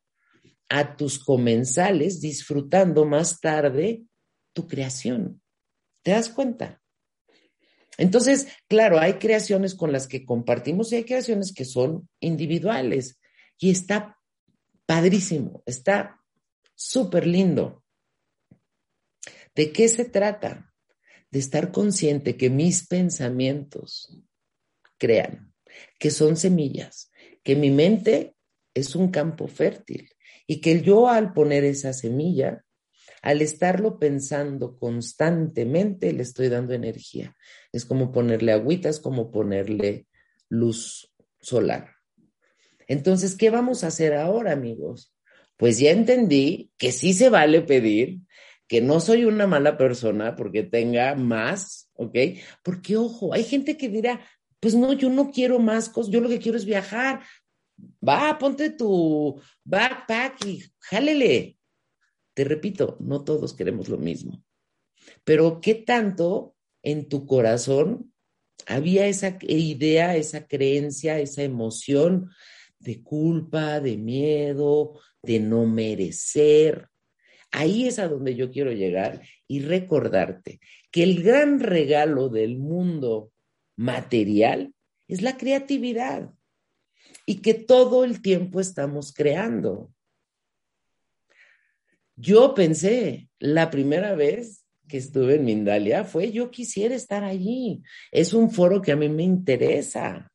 [0.70, 4.04] a tus comensales, disfrutando más tarde
[4.54, 5.42] tu creación.
[6.02, 6.82] ¿Te das cuenta?
[7.98, 13.20] Entonces, claro, hay creaciones con las que compartimos y hay creaciones que son individuales
[13.60, 14.18] y está
[14.86, 16.20] padrísimo, está
[16.74, 17.84] súper lindo.
[19.54, 20.71] ¿De qué se trata?
[21.32, 24.18] De estar consciente que mis pensamientos
[24.98, 25.54] crean,
[25.98, 27.12] que son semillas,
[27.44, 28.36] que mi mente
[28.74, 30.10] es un campo fértil
[30.46, 32.64] y que yo al poner esa semilla,
[33.22, 37.36] al estarlo pensando constantemente, le estoy dando energía.
[37.72, 40.08] Es como ponerle agüita, es como ponerle
[40.50, 41.96] luz solar.
[42.88, 45.14] Entonces, ¿qué vamos a hacer ahora, amigos?
[45.56, 48.20] Pues ya entendí que sí se vale pedir,
[48.72, 52.16] que no soy una mala persona porque tenga más, ¿ok?
[52.64, 54.26] Porque, ojo, hay gente que dirá,
[54.62, 57.20] pues no, yo no quiero más cosas, yo lo que quiero es viajar.
[58.08, 61.58] Va, ponte tu backpack y jálele.
[62.34, 64.42] Te repito, no todos queremos lo mismo.
[65.26, 68.14] Pero, ¿qué tanto en tu corazón
[68.68, 72.30] Había esa idea, esa creencia, esa emoción
[72.80, 76.91] de culpa, de miedo, de no merecer.
[77.52, 80.60] Ahí es a donde yo quiero llegar y recordarte
[80.90, 83.32] que el gran regalo del mundo
[83.76, 84.74] material
[85.08, 86.32] es la creatividad
[87.26, 89.92] y que todo el tiempo estamos creando.
[92.16, 97.82] Yo pensé la primera vez que estuve en Mindalia fue yo quisiera estar allí.
[98.12, 100.32] Es un foro que a mí me interesa.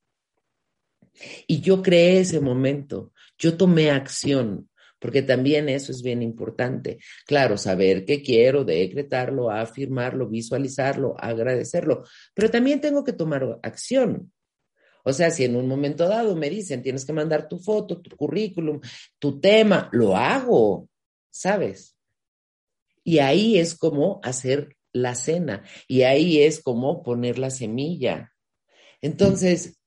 [1.46, 6.98] Y yo creé ese momento, yo tomé acción, porque también eso es bien importante.
[7.26, 12.04] Claro, saber qué quiero, decretarlo, afirmarlo, visualizarlo, agradecerlo,
[12.35, 14.32] pero también tengo que tomar acción.
[15.04, 18.16] O sea, si en un momento dado me dicen, tienes que mandar tu foto, tu
[18.16, 18.80] currículum,
[19.18, 20.88] tu tema, lo hago,
[21.30, 21.96] ¿sabes?
[23.04, 28.32] Y ahí es como hacer la cena, y ahí es como poner la semilla.
[29.00, 29.78] Entonces,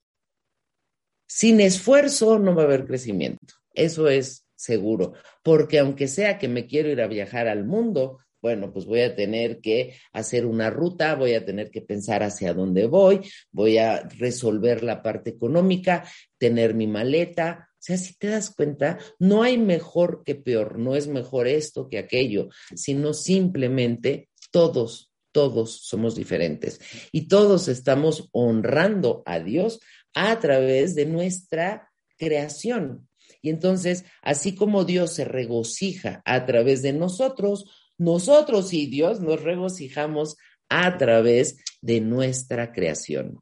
[1.27, 3.55] sin esfuerzo no va a haber crecimiento.
[3.73, 8.73] Eso es seguro, porque aunque sea que me quiero ir a viajar al mundo, bueno,
[8.73, 12.85] pues voy a tener que hacer una ruta, voy a tener que pensar hacia dónde
[12.85, 16.05] voy, voy a resolver la parte económica,
[16.37, 17.69] tener mi maleta.
[17.71, 21.87] O sea, si te das cuenta, no hay mejor que peor, no es mejor esto
[21.87, 26.81] que aquello, sino simplemente todos, todos somos diferentes
[27.13, 29.79] y todos estamos honrando a Dios
[30.13, 33.08] a través de nuestra creación.
[33.41, 37.65] Y entonces, así como Dios se regocija a través de nosotros,
[37.97, 40.37] nosotros y Dios nos regocijamos
[40.69, 43.39] a través de nuestra creación.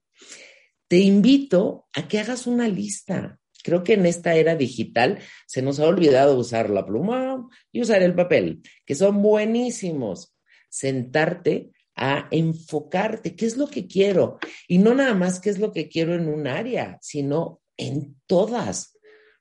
[0.88, 3.40] Te invito a que hagas una lista.
[3.64, 8.02] Creo que en esta era digital se nos ha olvidado usar la pluma y usar
[8.02, 10.34] el papel, que son buenísimos.
[10.70, 14.38] Sentarte a enfocarte, qué es lo que quiero.
[14.68, 18.97] Y no nada más qué es lo que quiero en un área, sino en todas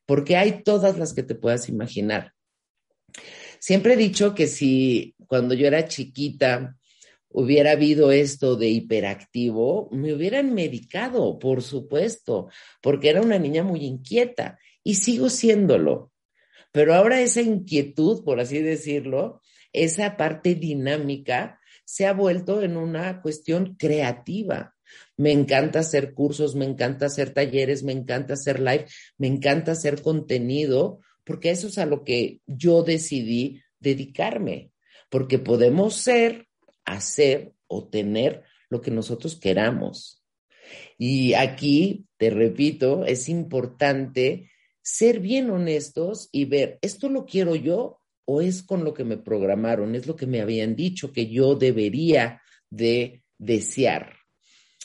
[0.07, 2.33] porque hay todas las que te puedas imaginar.
[3.59, 6.77] Siempre he dicho que si cuando yo era chiquita
[7.29, 12.49] hubiera habido esto de hiperactivo, me hubieran medicado, por supuesto,
[12.81, 16.13] porque era una niña muy inquieta y sigo siéndolo.
[16.73, 19.43] Pero ahora esa inquietud, por así decirlo,
[19.73, 24.76] esa parte dinámica, se ha vuelto en una cuestión creativa.
[25.17, 28.87] Me encanta hacer cursos, me encanta hacer talleres, me encanta hacer live,
[29.19, 34.71] me encanta hacer contenido, porque eso es a lo que yo decidí dedicarme,
[35.11, 36.47] porque podemos ser,
[36.85, 40.23] hacer o tener lo que nosotros queramos.
[40.99, 44.51] Y aquí, te repito, es importante
[44.83, 49.17] ser bien honestos y ver, ¿esto lo quiero yo o es con lo que me
[49.17, 49.95] programaron?
[49.95, 54.15] Es lo que me habían dicho que yo debería de desear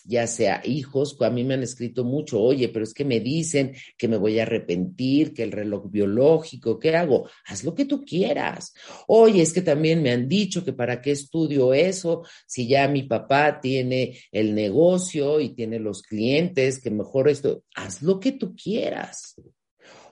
[0.03, 3.73] ya sea hijos, a mí me han escrito mucho, oye, pero es que me dicen
[3.97, 7.29] que me voy a arrepentir, que el reloj biológico, ¿qué hago?
[7.45, 8.73] Haz lo que tú quieras.
[9.07, 13.03] Oye, es que también me han dicho que para qué estudio eso, si ya mi
[13.03, 18.55] papá tiene el negocio y tiene los clientes, que mejor esto, haz lo que tú
[18.55, 19.35] quieras.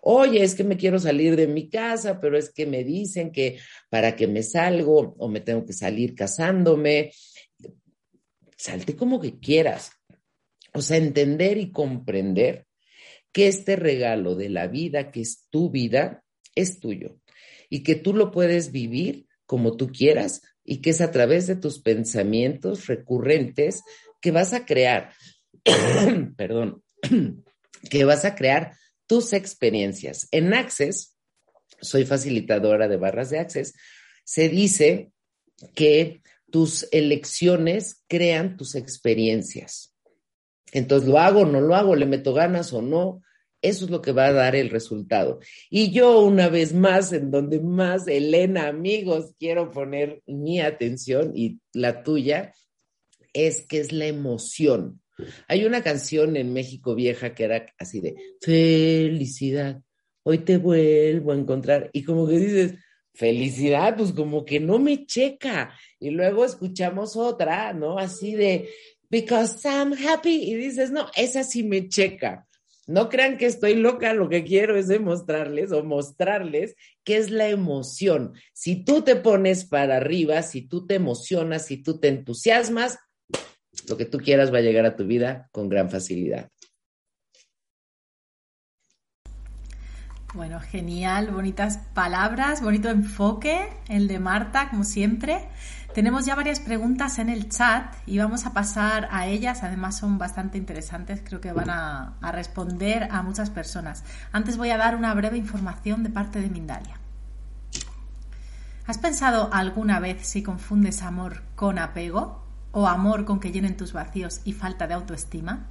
[0.01, 3.59] Oye, es que me quiero salir de mi casa, pero es que me dicen que
[3.89, 7.11] para que me salgo o me tengo que salir casándome
[8.59, 9.93] salte como que quieras.
[10.73, 12.67] O sea, entender y comprender
[13.31, 16.23] que este regalo de la vida, que es tu vida,
[16.55, 17.19] es tuyo
[17.69, 21.55] y que tú lo puedes vivir como tú quieras y que es a través de
[21.55, 23.83] tus pensamientos recurrentes
[24.21, 25.13] que vas a crear,
[26.37, 26.83] perdón,
[27.89, 28.73] que vas a crear
[29.07, 30.27] tus experiencias.
[30.31, 31.15] En Access,
[31.81, 33.73] soy facilitadora de barras de Access,
[34.23, 35.11] se dice
[35.75, 39.93] que tus elecciones crean tus experiencias.
[40.71, 41.95] Entonces, ¿lo hago o no lo hago?
[41.95, 43.21] ¿Le meto ganas o no?
[43.61, 45.39] Eso es lo que va a dar el resultado.
[45.69, 51.59] Y yo una vez más, en donde más, Elena, amigos, quiero poner mi atención y
[51.73, 52.53] la tuya,
[53.33, 55.01] es que es la emoción.
[55.47, 59.81] Hay una canción en México vieja que era así de felicidad,
[60.23, 61.89] hoy te vuelvo a encontrar.
[61.91, 62.75] Y como que dices,
[63.19, 65.77] felicidad, pues como que no me checa.
[65.99, 67.99] Y luego escuchamos otra, ¿no?
[67.99, 68.69] Así de,
[69.09, 70.49] because I'm happy.
[70.49, 72.47] Y dices, no, esa sí me checa.
[72.87, 77.49] No crean que estoy loca, lo que quiero es demostrarles o mostrarles qué es la
[77.49, 78.33] emoción.
[78.53, 82.99] Si tú te pones para arriba, si tú te emocionas, si tú te entusiasmas,
[83.89, 86.49] lo que tú quieras va a llegar a tu vida con gran facilidad.
[90.35, 95.49] Bueno, genial, bonitas palabras, bonito enfoque, el de Marta, como siempre.
[95.95, 99.63] Tenemos ya varias preguntas en el chat y vamos a pasar a ellas.
[99.63, 104.03] Además son bastante interesantes, creo que van a, responder a muchas personas.
[104.31, 106.99] Antes voy a dar una breve información de parte de Mindalia.
[108.85, 113.93] ¿Has pensado alguna vez si confundes amor con apego o amor con que llenen tus
[113.93, 115.65] vacíos y falta de autoestima?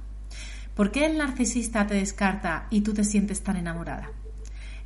[0.75, 4.09] ¿Por qué el narcisista te descarta y tú te sientes tan enamorada?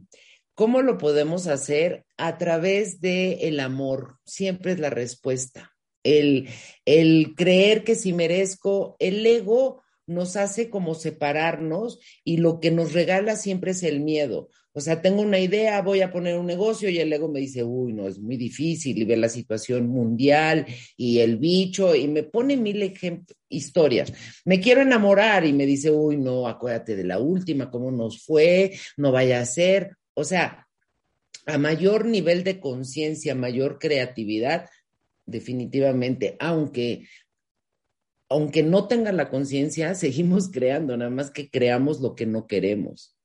[0.55, 2.07] ¿cómo lo podemos hacer?
[2.17, 5.77] A través del el amor, siempre es la respuesta.
[6.03, 6.49] El,
[6.87, 12.95] el creer que si merezco, el ego nos hace como separarnos y lo que nos
[12.95, 14.49] regala siempre es el miedo.
[14.77, 17.65] O sea, tengo una idea, voy a poner un negocio y el ego me dice,
[17.65, 20.67] uy, no, es muy difícil y ve la situación mundial
[20.99, 22.93] y el bicho y me pone mil
[23.49, 24.13] historias.
[24.45, 28.73] Me quiero enamorar y me dice, uy, no, acuérdate de la última, cómo nos fue,
[28.99, 29.97] no vaya a ser.
[30.13, 30.69] O sea,
[31.47, 34.69] a mayor nivel de conciencia, mayor creatividad,
[35.25, 37.09] definitivamente, aunque
[38.29, 43.16] aunque no tenga la conciencia, seguimos creando, nada más que creamos lo que no queremos.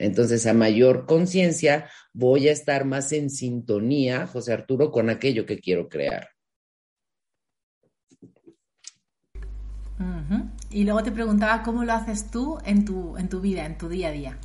[0.00, 5.60] Entonces, a mayor conciencia, voy a estar más en sintonía, José Arturo, con aquello que
[5.60, 6.30] quiero crear.
[10.70, 13.90] Y luego te preguntaba cómo lo haces tú en tu, en tu vida, en tu
[13.90, 14.38] día a día.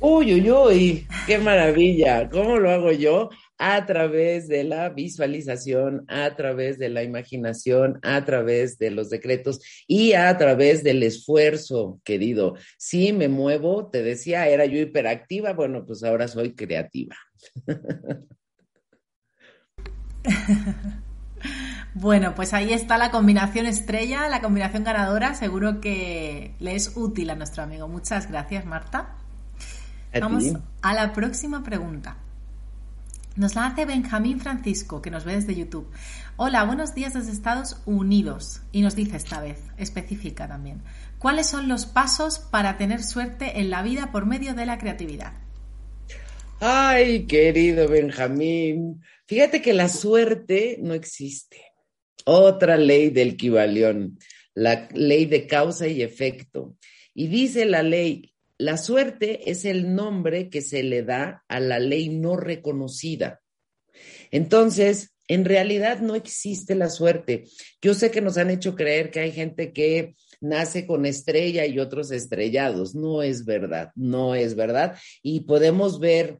[0.00, 2.30] Uy, uy, uy, qué maravilla.
[2.30, 3.28] ¿Cómo lo hago yo?
[3.58, 9.60] A través de la visualización, a través de la imaginación, a través de los decretos
[9.86, 12.54] y a través del esfuerzo, querido.
[12.76, 17.16] Si me muevo, te decía, era yo hiperactiva, bueno, pues ahora soy creativa.
[21.98, 25.34] Bueno, pues ahí está la combinación estrella, la combinación ganadora.
[25.34, 27.88] Seguro que le es útil a nuestro amigo.
[27.88, 29.14] Muchas gracias, Marta.
[30.12, 30.52] A Vamos ti.
[30.82, 32.18] a la próxima pregunta.
[33.36, 35.86] Nos la hace Benjamín Francisco, que nos ve desde YouTube.
[36.36, 38.62] Hola, buenos días desde Estados Unidos.
[38.72, 40.82] Y nos dice esta vez, específica también.
[41.18, 45.34] ¿Cuáles son los pasos para tener suerte en la vida por medio de la creatividad?
[46.60, 51.60] Ay, querido Benjamín, fíjate que la suerte no existe.
[52.24, 54.18] Otra ley del Kibalión,
[54.54, 56.74] la ley de causa y efecto.
[57.12, 61.78] Y dice la ley, la suerte es el nombre que se le da a la
[61.78, 63.40] ley no reconocida.
[64.30, 67.44] Entonces, en realidad no existe la suerte.
[67.82, 71.78] Yo sé que nos han hecho creer que hay gente que nace con estrella y
[71.78, 72.94] otros estrellados.
[72.94, 74.96] No es verdad, no es verdad.
[75.22, 76.38] Y podemos ver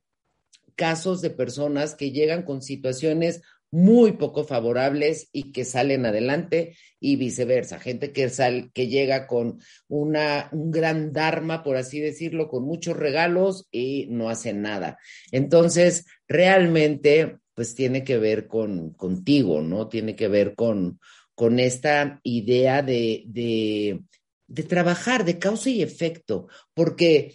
[0.77, 3.41] casos de personas que llegan con situaciones
[3.71, 7.79] muy poco favorables y que salen adelante y viceversa.
[7.79, 12.97] Gente que, sal, que llega con una, un gran dharma, por así decirlo, con muchos
[12.97, 14.99] regalos y no hace nada.
[15.33, 19.89] Entonces, realmente, pues tiene que ver con contigo, ¿no?
[19.89, 21.01] Tiene que ver con,
[21.35, 24.01] con esta idea de, de,
[24.47, 27.35] de trabajar, de causa y efecto, porque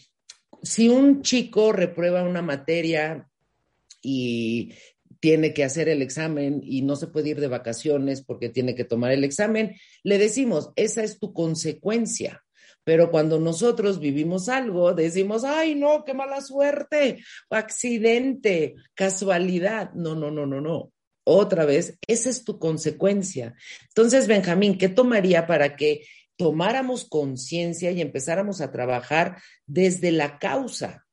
[0.64, 3.28] si un chico reprueba una materia
[4.02, 4.74] y
[5.22, 8.84] tiene que hacer el examen y no se puede ir de vacaciones porque tiene que
[8.84, 12.44] tomar el examen, le decimos, esa es tu consecuencia.
[12.84, 19.94] Pero cuando nosotros vivimos algo, decimos, ay, no, qué mala suerte, accidente, casualidad.
[19.94, 20.92] No, no, no, no, no.
[21.24, 23.54] otra vez, esa es tu consecuencia.
[23.90, 26.02] Entonces, Benjamín, ¿qué tomaría para que
[26.36, 31.06] tomáramos conciencia y empezáramos a trabajar desde la causa?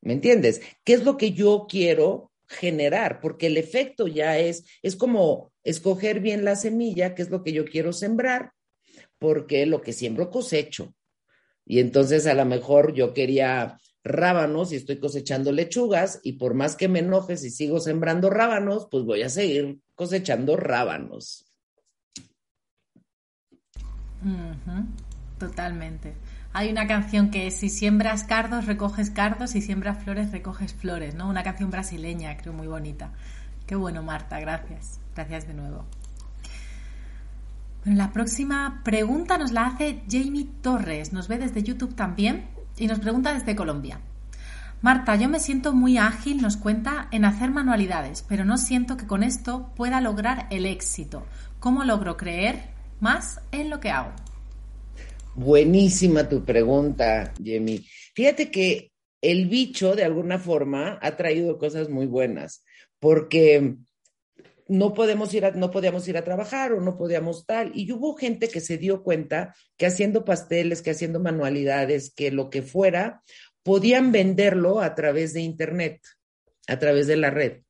[0.00, 0.62] ¿Me entiendes?
[0.82, 3.20] ¿Qué es lo que yo quiero generar?
[3.20, 7.52] Porque el efecto ya es, es como escoger bien la semilla, que es lo que
[7.52, 8.52] yo quiero sembrar,
[9.18, 10.94] porque lo que siembro cosecho.
[11.66, 16.76] Y entonces a lo mejor yo quería rábanos y estoy cosechando lechugas y por más
[16.76, 21.46] que me enojes y sigo sembrando rábanos, pues voy a seguir cosechando rábanos.
[25.38, 26.14] Totalmente.
[26.56, 31.16] Hay una canción que es si siembras cardos, recoges cardos, si siembras flores, recoges flores,
[31.16, 31.28] ¿no?
[31.28, 33.10] Una canción brasileña, creo muy bonita.
[33.66, 35.00] Qué bueno, Marta, gracias.
[35.16, 35.84] Gracias de nuevo.
[37.84, 42.46] Bueno, la próxima pregunta nos la hace Jamie Torres, nos ve desde YouTube también
[42.76, 43.98] y nos pregunta desde Colombia.
[44.80, 49.08] Marta, yo me siento muy ágil, nos cuenta, en hacer manualidades, pero no siento que
[49.08, 51.26] con esto pueda lograr el éxito.
[51.58, 52.68] ¿Cómo logro creer
[53.00, 54.12] más en lo que hago?
[55.36, 57.84] Buenísima tu pregunta, Jamie.
[58.14, 62.64] Fíjate que el bicho, de alguna forma, ha traído cosas muy buenas,
[63.00, 63.76] porque
[64.68, 67.72] no podemos ir no podíamos ir a trabajar o no podíamos tal.
[67.74, 72.48] Y hubo gente que se dio cuenta que haciendo pasteles, que haciendo manualidades, que lo
[72.48, 73.22] que fuera,
[73.62, 76.00] podían venderlo a través de Internet,
[76.68, 77.62] a través de la red.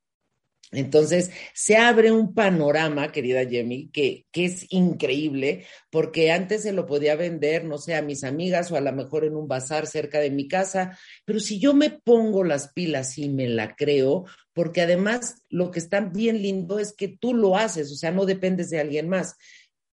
[0.77, 6.87] Entonces, se abre un panorama, querida Jamie, que, que, es increíble, porque antes se lo
[6.87, 10.21] podía vender, no sé, a mis amigas o a lo mejor en un bazar cerca
[10.21, 14.83] de mi casa, pero si yo me pongo las pilas y me la creo, porque
[14.83, 18.71] además lo que está bien lindo es que tú lo haces, o sea, no dependes
[18.71, 19.37] de alguien más.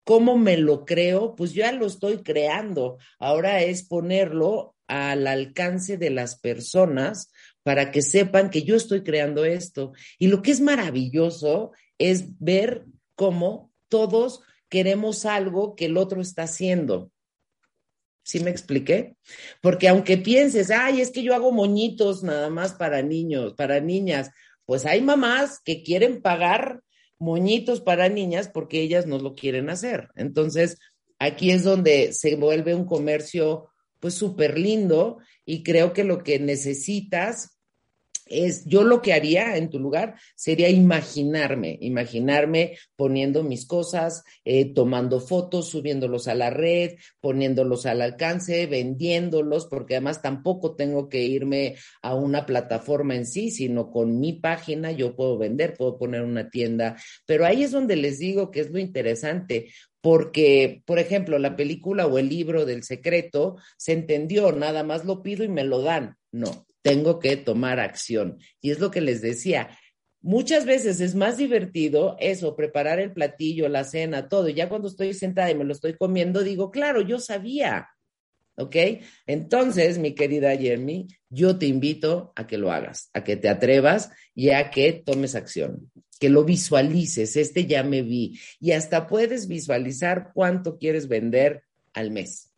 [0.04, 1.36] ¿Cómo me lo creo?
[1.36, 2.98] Pues ya lo estoy creando.
[3.20, 7.30] Ahora es ponerlo al alcance de las personas
[7.68, 9.92] para que sepan que yo estoy creando esto.
[10.18, 14.40] Y lo que es maravilloso es ver cómo todos
[14.70, 17.12] queremos algo que el otro está haciendo.
[18.24, 19.18] ¿Sí me expliqué?
[19.62, 24.32] Porque aunque pienses, ay, es que yo hago moñitos nada más para niños, para niñas,
[24.64, 26.84] pues hay mamás que quieren pagar
[27.20, 30.08] moñitos para niñas porque ellas no lo quieren hacer.
[30.16, 30.78] Entonces,
[31.20, 36.40] aquí es donde se vuelve un comercio pues súper lindo y creo que lo que
[36.40, 37.57] necesitas
[38.30, 44.74] es, yo lo que haría en tu lugar sería imaginarme, imaginarme poniendo mis cosas, eh,
[44.74, 51.24] tomando fotos, subiéndolos a la red, poniéndolos al alcance, vendiéndolos, porque además tampoco tengo que
[51.24, 56.22] irme a una plataforma en sí, sino con mi página yo puedo vender, puedo poner
[56.22, 59.70] una tienda, pero ahí es donde les digo que es lo interesante,
[60.02, 65.22] porque, por ejemplo, la película o el libro del secreto se entendió, nada más lo
[65.22, 66.16] pido y me lo dan.
[66.32, 68.40] No, tengo que tomar acción.
[68.62, 69.78] Y es lo que les decía.
[70.22, 74.48] Muchas veces es más divertido eso, preparar el platillo, la cena, todo.
[74.48, 77.90] Ya cuando estoy sentada y me lo estoy comiendo, digo, claro, yo sabía.
[78.56, 78.76] ¿Ok?
[79.26, 84.10] Entonces, mi querida Jeremy, yo te invito a que lo hagas, a que te atrevas
[84.34, 87.36] y a que tomes acción, que lo visualices.
[87.36, 88.40] Este ya me vi.
[88.62, 91.64] Y hasta puedes visualizar cuánto quieres vender
[91.94, 92.54] al mes.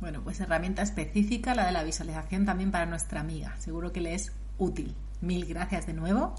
[0.00, 3.56] Bueno, pues herramienta específica, la de la visualización también para nuestra amiga.
[3.58, 4.94] Seguro que le es útil.
[5.20, 6.34] Mil gracias de nuevo.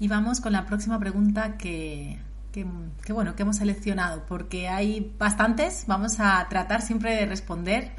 [0.00, 2.18] Y vamos con la próxima pregunta que,
[2.52, 5.84] que, bueno, que hemos seleccionado, porque hay bastantes.
[5.86, 7.92] Vamos a tratar siempre de responder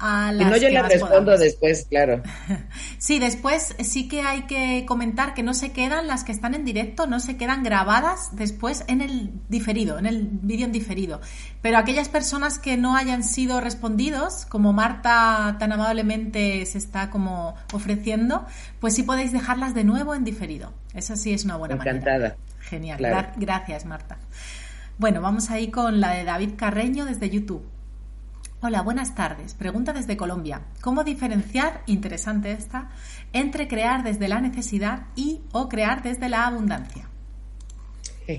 [0.00, 2.22] a las no, yo le respondo después, claro.
[2.98, 6.64] sí, después sí que hay que comentar que no se quedan las que están en
[6.64, 11.20] directo, no se quedan grabadas después en el diferido, en el vídeo en diferido.
[11.60, 17.54] Pero aquellas personas que no hayan sido respondidos, como Marta tan amablemente se está como
[17.74, 18.46] ofreciendo,
[18.80, 20.72] pues sí podéis dejarlas de nuevo en diferido.
[20.94, 22.36] Eso sí es una buena Encantada.
[22.60, 22.98] Genial.
[23.36, 24.16] Gracias, Marta.
[24.96, 27.62] Bueno, vamos ahí con la de David Carreño desde YouTube.
[28.62, 29.54] Hola, buenas tardes.
[29.54, 30.66] Pregunta desde Colombia.
[30.82, 32.90] ¿Cómo diferenciar, interesante esta,
[33.32, 37.08] entre crear desde la necesidad y o crear desde la abundancia?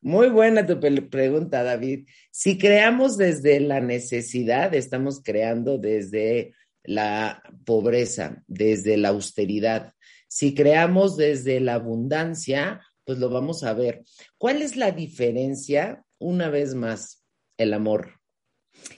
[0.00, 2.08] Muy buena tu pregunta, David.
[2.32, 9.92] Si creamos desde la necesidad, estamos creando desde la pobreza, desde la austeridad.
[10.26, 14.02] Si creamos desde la abundancia, pues lo vamos a ver.
[14.38, 16.04] ¿Cuál es la diferencia?
[16.18, 17.17] Una vez más,
[17.58, 18.14] el amor.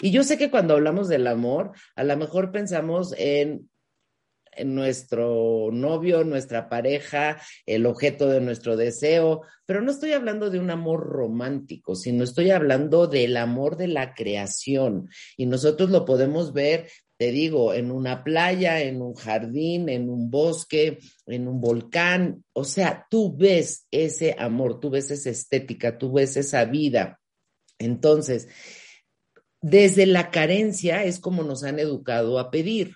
[0.00, 3.68] Y yo sé que cuando hablamos del amor, a lo mejor pensamos en,
[4.64, 10.70] nuestro novio, nuestra pareja, el objeto de nuestro deseo, pero no estoy hablando de un
[10.70, 15.08] amor romántico, sino estoy hablando del amor de la creación.
[15.36, 16.88] Y nosotros lo podemos ver
[17.20, 22.46] te digo, en una playa, en un jardín, en un bosque, en un volcán.
[22.54, 27.19] O sea, tú ves ese amor, tú ves esa estética, tú ves esa vida.
[27.80, 28.48] Entonces,
[29.60, 32.94] desde la carencia es como nos han educado a pedir.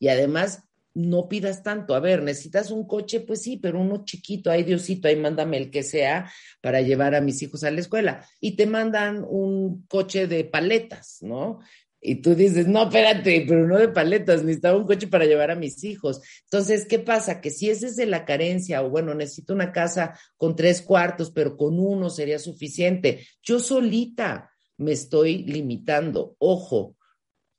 [0.00, 0.64] Y además,
[0.94, 1.94] no pidas tanto.
[1.94, 5.70] A ver, necesitas un coche, pues sí, pero uno chiquito, ay Diosito, ahí mándame el
[5.70, 6.30] que sea
[6.60, 8.26] para llevar a mis hijos a la escuela.
[8.40, 11.60] Y te mandan un coche de paletas, ¿no?
[12.04, 15.56] Y tú dices, no, espérate, pero no de paletas, necesitaba un coche para llevar a
[15.56, 16.20] mis hijos.
[16.42, 17.40] Entonces, ¿qué pasa?
[17.40, 21.30] Que si ese es de la carencia, o bueno, necesito una casa con tres cuartos,
[21.30, 23.24] pero con uno sería suficiente.
[23.40, 26.34] Yo solita me estoy limitando.
[26.38, 26.96] Ojo,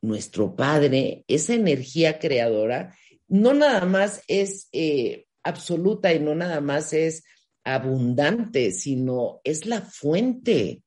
[0.02, 2.98] nuestro Padre, esa energía creadora,
[3.30, 7.24] no nada más es eh, absoluta y no nada más es
[7.64, 10.84] abundante, sino es la fuente.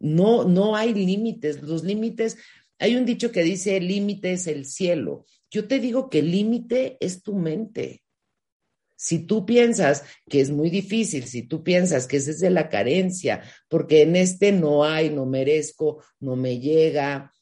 [0.00, 1.62] No, no hay límites.
[1.62, 2.38] Los límites,
[2.80, 5.26] hay un dicho que dice, el límite es el cielo.
[5.50, 8.02] Yo te digo que el límite es tu mente.
[8.96, 13.42] Si tú piensas que es muy difícil, si tú piensas que es desde la carencia,
[13.68, 17.34] porque en este no hay, no merezco, no me llega,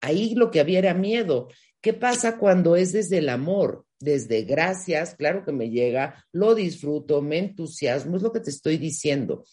[0.00, 1.48] ahí lo que había era miedo.
[1.80, 3.84] ¿Qué pasa cuando es desde el amor?
[4.00, 8.78] Desde gracias, claro que me llega, lo disfruto, me entusiasmo, es lo que te estoy
[8.78, 9.44] diciendo.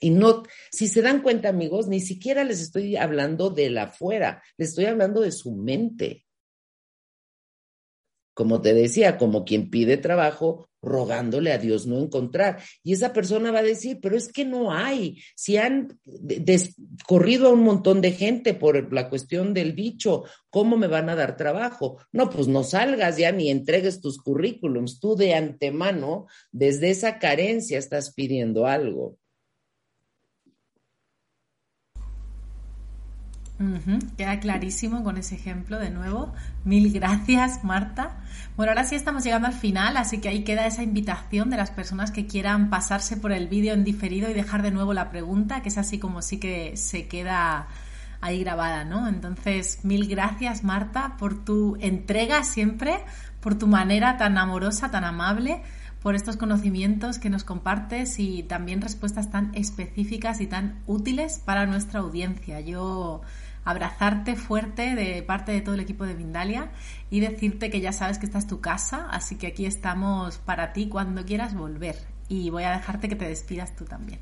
[0.00, 4.42] Y no, si se dan cuenta, amigos, ni siquiera les estoy hablando de la afuera,
[4.56, 6.24] les estoy hablando de su mente.
[8.34, 12.62] Como te decía, como quien pide trabajo, rogándole a Dios no encontrar.
[12.84, 15.20] Y esa persona va a decir, pero es que no hay.
[15.34, 15.98] Si han
[17.06, 21.16] corrido a un montón de gente por la cuestión del bicho, ¿cómo me van a
[21.16, 21.98] dar trabajo?
[22.12, 25.00] No, pues no salgas ya ni entregues tus currículums.
[25.00, 29.18] Tú de antemano, desde esa carencia, estás pidiendo algo.
[34.16, 36.32] Queda clarísimo con ese ejemplo de nuevo.
[36.64, 38.16] Mil gracias, Marta.
[38.56, 41.72] Bueno, ahora sí estamos llegando al final, así que ahí queda esa invitación de las
[41.72, 45.60] personas que quieran pasarse por el vídeo en diferido y dejar de nuevo la pregunta,
[45.60, 47.66] que es así como sí que se queda
[48.20, 49.08] ahí grabada, ¿no?
[49.08, 52.98] Entonces, mil gracias, Marta, por tu entrega siempre,
[53.40, 55.62] por tu manera tan amorosa, tan amable
[56.02, 61.66] por estos conocimientos que nos compartes y también respuestas tan específicas y tan útiles para
[61.66, 62.60] nuestra audiencia.
[62.60, 63.22] Yo
[63.68, 66.70] abrazarte fuerte de parte de todo el equipo de Mindalia
[67.10, 70.72] y decirte que ya sabes que esta es tu casa, así que aquí estamos para
[70.72, 71.96] ti cuando quieras volver.
[72.30, 74.20] Y voy a dejarte que te despidas tú también.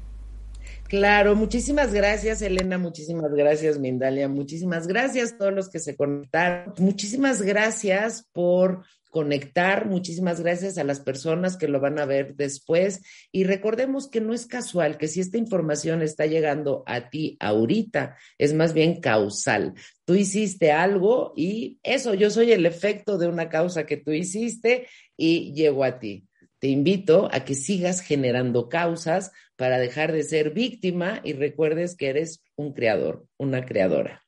[0.89, 6.75] Claro, muchísimas gracias Elena, muchísimas gracias Mindalia, muchísimas gracias a todos los que se conectaron,
[6.79, 8.83] muchísimas gracias por
[9.17, 9.87] conectar.
[9.87, 13.01] Muchísimas gracias a las personas que lo van a ver después.
[13.33, 18.19] Y recordemos que no es casual, que si esta información está llegando a ti ahorita,
[18.37, 19.73] es más bien causal.
[20.05, 24.87] Tú hiciste algo y eso, yo soy el efecto de una causa que tú hiciste
[25.17, 26.29] y llegó a ti.
[26.59, 32.11] Te invito a que sigas generando causas para dejar de ser víctima y recuerdes que
[32.11, 34.26] eres un creador, una creadora.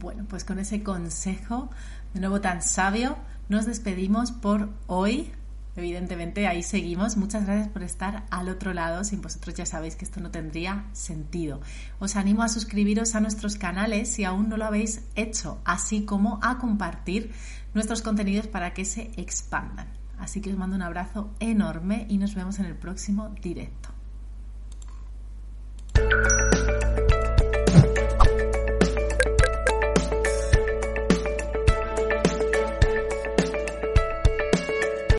[0.00, 1.68] Bueno, pues con ese consejo,
[2.14, 3.18] de nuevo tan sabio,
[3.50, 5.30] nos despedimos por hoy.
[5.76, 7.18] Evidentemente ahí seguimos.
[7.18, 9.04] Muchas gracias por estar al otro lado.
[9.04, 11.60] Sin vosotros ya sabéis que esto no tendría sentido.
[11.98, 16.40] Os animo a suscribiros a nuestros canales si aún no lo habéis hecho, así como
[16.42, 17.32] a compartir
[17.74, 19.88] nuestros contenidos para que se expandan.
[20.18, 23.90] Así que os mando un abrazo enorme y nos vemos en el próximo directo.